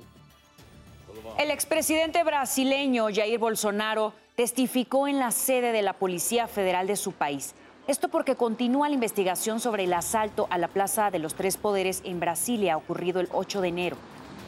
El 1.39 1.51
expresidente 1.51 2.23
brasileño 2.23 3.07
Jair 3.11 3.39
Bolsonaro 3.39 4.13
testificó 4.37 5.09
en 5.09 5.21
la 5.21 5.31
sede 5.31 5.73
de 5.73 5.81
la 5.81 5.95
Policía 5.95 6.49
Federal 6.49 6.87
de 6.87 6.97
su 6.97 7.13
país. 7.13 7.55
Esto 7.87 8.09
porque 8.09 8.35
continúa 8.35 8.89
la 8.89 8.95
investigación 8.95 9.61
sobre 9.61 9.85
el 9.85 9.93
asalto 9.93 10.47
a 10.49 10.57
la 10.57 10.69
Plaza 10.69 11.11
de 11.11 11.19
los 11.19 11.35
Tres 11.35 11.59
Poderes 11.59 12.01
en 12.07 12.19
Brasilia 12.19 12.79
ocurrido 12.79 13.21
el 13.21 13.29
8 13.31 13.61
de 13.61 13.69
enero. 13.69 13.97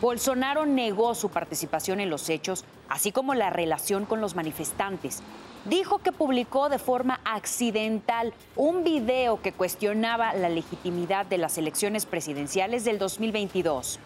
Bolsonaro 0.01 0.65
negó 0.65 1.15
su 1.15 1.29
participación 1.29 2.01
en 2.01 2.09
los 2.09 2.31
hechos, 2.31 2.65
así 2.89 3.13
como 3.13 3.35
la 3.35 3.51
relación 3.51 4.07
con 4.07 4.23
los 4.23 4.37
manifestantes. 4.37 5.23
Dijo 5.67 5.99
que 5.99 6.13
publicó 6.13 6.71
de 6.71 6.79
forma 6.79 7.21
accidental 7.27 8.33
un 8.57 8.85
video 8.85 9.43
que 9.43 9.53
cuestionaba 9.53 10.33
la 10.33 10.49
legitimidad 10.49 11.27
de 11.27 11.37
las 11.37 11.59
elecciones 11.59 12.07
presidenciales 12.07 12.85
del 12.85 12.99
2022. 12.99 13.99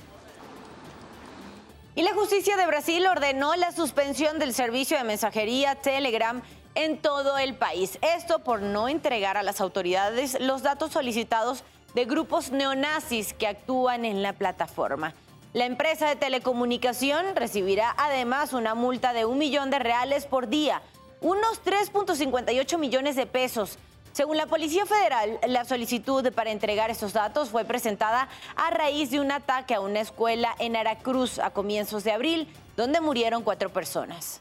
Y 1.94 2.02
la 2.02 2.14
justicia 2.14 2.56
de 2.56 2.66
Brasil 2.66 3.06
ordenó 3.06 3.54
la 3.54 3.70
suspensión 3.70 4.40
del 4.40 4.54
servicio 4.54 4.96
de 4.96 5.04
mensajería 5.04 5.76
Telegram 5.76 6.42
en 6.74 6.98
todo 6.98 7.38
el 7.38 7.54
país. 7.54 7.98
Esto 8.02 8.40
por 8.40 8.62
no 8.62 8.88
entregar 8.88 9.36
a 9.36 9.42
las 9.42 9.60
autoridades 9.60 10.38
los 10.40 10.62
datos 10.62 10.92
solicitados 10.92 11.64
de 11.94 12.04
grupos 12.04 12.50
neonazis 12.50 13.32
que 13.34 13.46
actúan 13.46 14.04
en 14.04 14.22
la 14.22 14.32
plataforma. 14.32 15.14
La 15.52 15.66
empresa 15.66 16.08
de 16.08 16.14
telecomunicación 16.14 17.34
recibirá 17.34 17.92
además 17.98 18.52
una 18.52 18.74
multa 18.74 19.12
de 19.12 19.24
un 19.24 19.38
millón 19.38 19.70
de 19.70 19.80
reales 19.80 20.26
por 20.26 20.48
día, 20.48 20.80
unos 21.20 21.62
3.58 21.64 22.78
millones 22.78 23.16
de 23.16 23.26
pesos. 23.26 23.76
Según 24.12 24.36
la 24.36 24.46
Policía 24.46 24.86
Federal, 24.86 25.38
la 25.46 25.64
solicitud 25.64 26.32
para 26.32 26.50
entregar 26.50 26.90
estos 26.90 27.12
datos 27.12 27.50
fue 27.50 27.64
presentada 27.64 28.28
a 28.54 28.70
raíz 28.70 29.10
de 29.10 29.20
un 29.20 29.32
ataque 29.32 29.74
a 29.74 29.80
una 29.80 30.00
escuela 30.00 30.54
en 30.60 30.76
Aracruz 30.76 31.38
a 31.40 31.50
comienzos 31.50 32.04
de 32.04 32.12
abril, 32.12 32.48
donde 32.76 33.00
murieron 33.00 33.42
cuatro 33.42 33.70
personas. 33.70 34.40